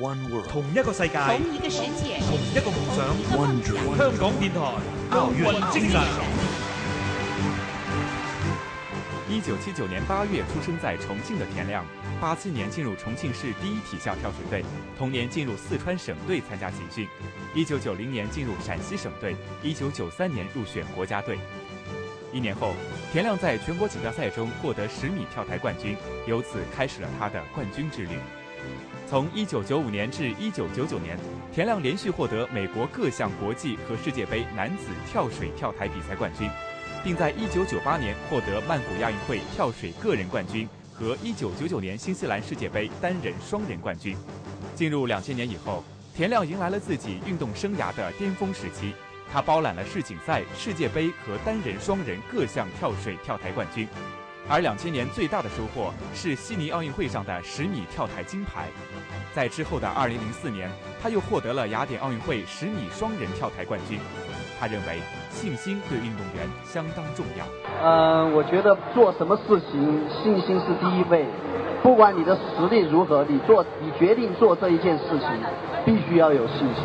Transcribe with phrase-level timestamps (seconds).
[0.00, 3.06] One world，同一个世界，同一个世界，同一个梦想。
[3.38, 4.58] One dream，香港电台
[5.10, 6.00] 奥运精神。
[9.28, 11.86] 一九七九年八月出生在重庆的田亮，
[12.20, 14.64] 八七年进入重庆市第一体校跳水队，
[14.98, 17.06] 同年进入四川省队参加集训。
[17.54, 21.38] 一九九零年进入陕西省队，一九九三年入选国家队。
[22.32, 22.74] 一年后，
[23.12, 28.18] 田亮在全国锦标赛中获得十米跳台冠军，由此开始了他的冠军之旅。
[29.08, 31.18] 从1995年至1999年，
[31.52, 36.50] 田亮连续获得美国各项国际和世界杯男子跳水跳台比赛冠军，
[37.04, 44.16] 并在1998年获得曼谷亚运会跳水个人冠军和1999年新西兰世界杯单人双人冠军。
[44.74, 45.84] 进入2000年以后，
[46.16, 48.94] 田亮迎来了自己运动生涯的巅峰时期。
[49.32, 53.88] 他包揽了世锦赛、世界杯和单人、双人各项跳水跳台冠军，
[54.48, 58.68] 而两千年最大的收获是悉尼奥运会上的十米跳台金牌。
[59.34, 60.70] 在之后的二零零四年，
[61.02, 63.98] 他又获得了雅典奥运会十米双人跳台冠军。
[64.60, 67.44] 他认为信心对运动员相当重要。
[67.82, 71.26] 嗯，我觉得做什么事情信心是第一位，
[71.82, 75.28] 不管你的实力如何，你做你决定做这一件事情，
[75.84, 76.84] 必须要有信心。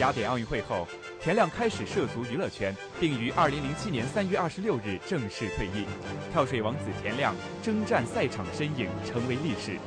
[0.00, 0.88] 雅典奥运会后，
[1.24, 5.86] 田亮开始涉足娱乐圈，并于2007年3月26日正式退役。
[6.30, 9.78] 跳水王子田亮征战赛场的身影成为历史，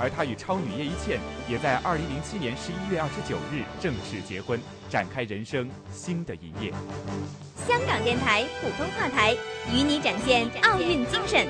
[0.00, 3.06] 而他与超女叶一茜也在2007年11月29
[3.52, 4.60] 日正式结婚，
[4.90, 6.72] 展开人生新的一页。
[7.68, 9.36] 香港电台普通话台
[9.72, 11.06] 与你展现奥运。
[11.06, 11.46] 精神。